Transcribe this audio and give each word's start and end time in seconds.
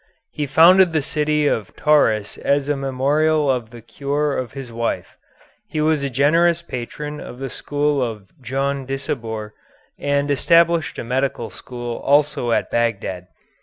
He 0.31 0.47
founded 0.47 0.93
the 0.93 1.01
city 1.03 1.45
of 1.45 1.75
Tauris 1.75 2.35
as 2.39 2.67
a 2.67 2.75
memorial 2.75 3.51
of 3.51 3.69
the 3.69 3.83
cure 3.83 4.35
of 4.35 4.53
his 4.53 4.73
wife. 4.73 5.15
He 5.67 5.79
was 5.79 6.01
a 6.01 6.09
generous 6.09 6.63
patron 6.63 7.19
of 7.21 7.37
the 7.37 7.51
school 7.51 8.01
of 8.01 8.25
Djondisabour 8.41 9.51
and 9.99 10.31
established 10.31 10.97
a 10.97 11.03
medical 11.03 11.51
school 11.51 11.97
also 11.97 12.51
at 12.51 12.71
Bagdad. 12.71 13.27